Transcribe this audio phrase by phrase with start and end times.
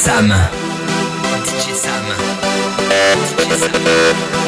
[0.00, 0.32] Sam.
[1.44, 2.04] DJ Sam.
[3.36, 4.39] DJ Sam.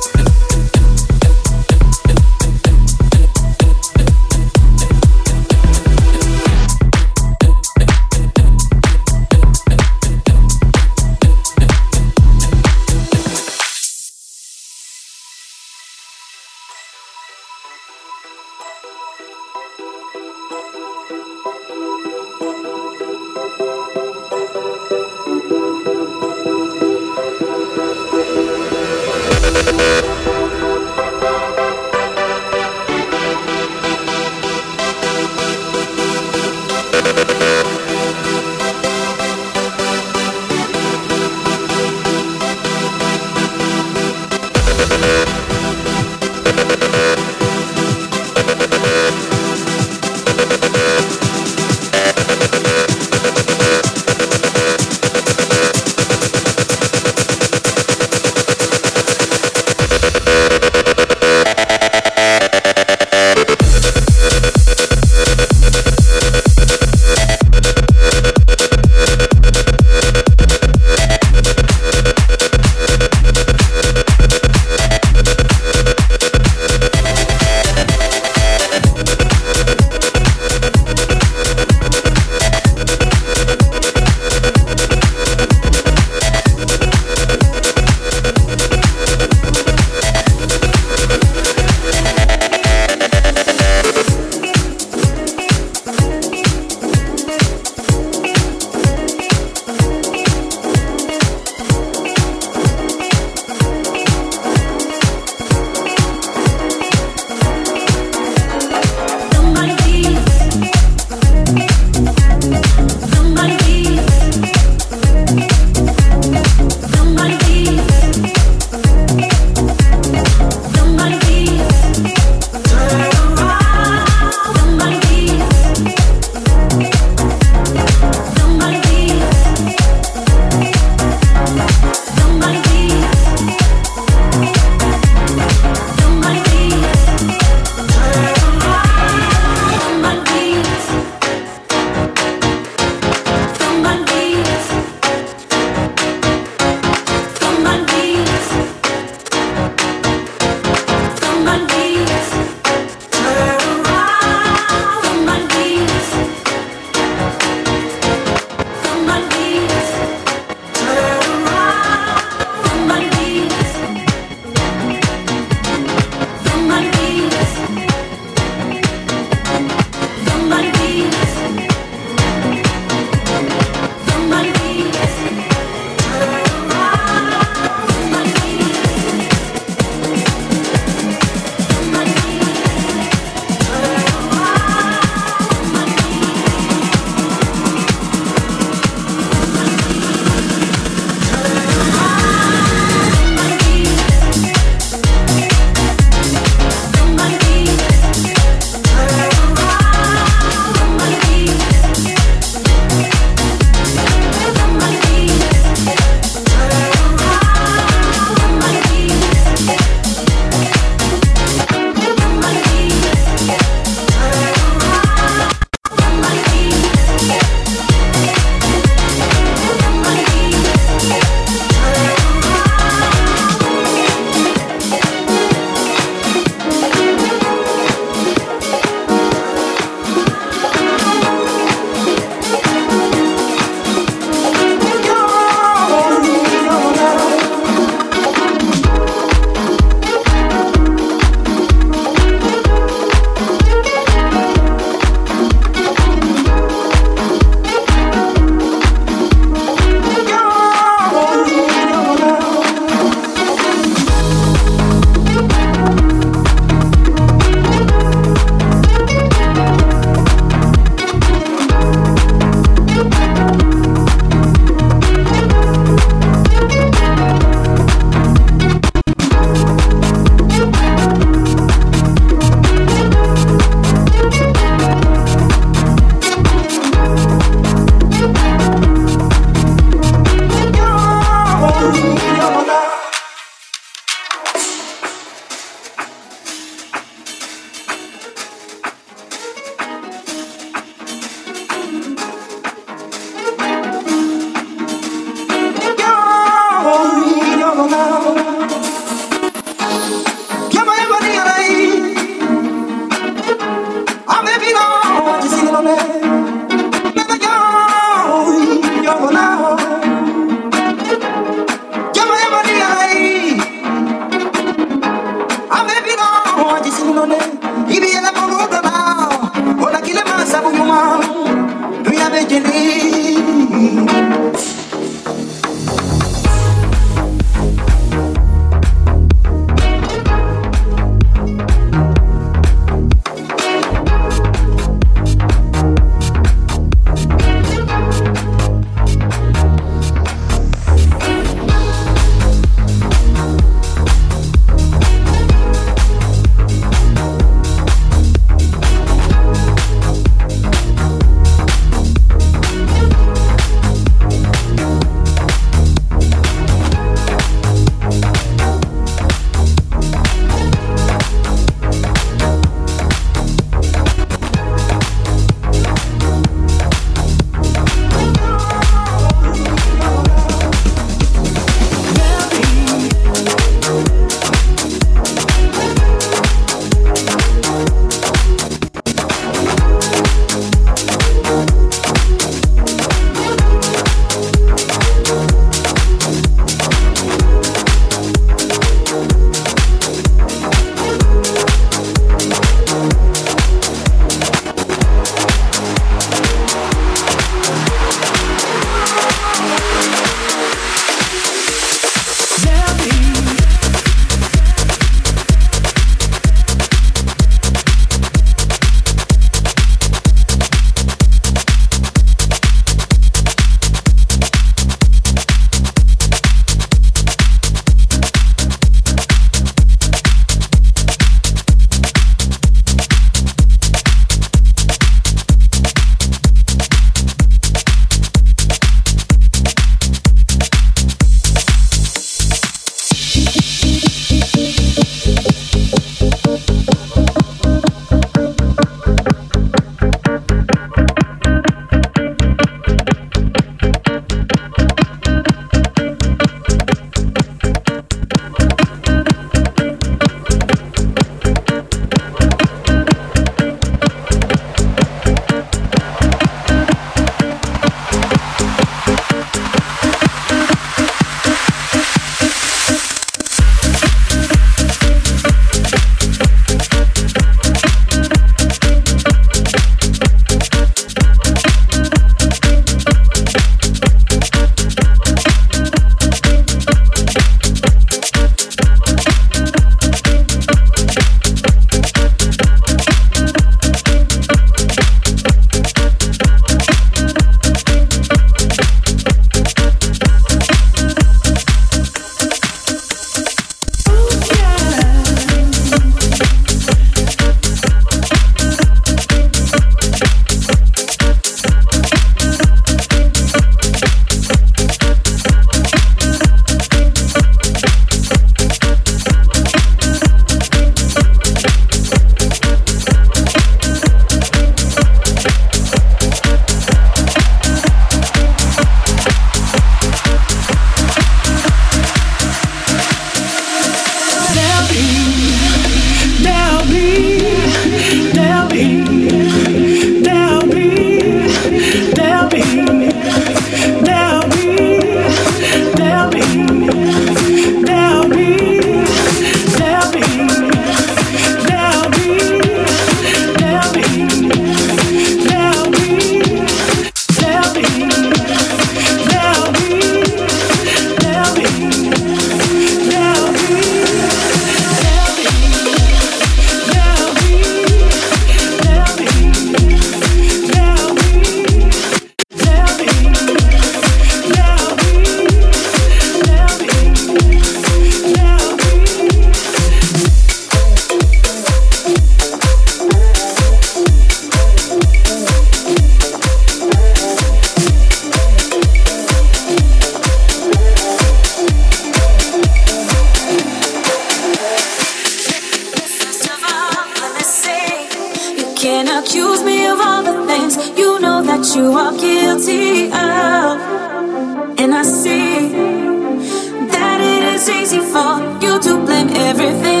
[597.93, 600.00] easy for you to blame everything.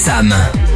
[0.00, 0.69] Sam.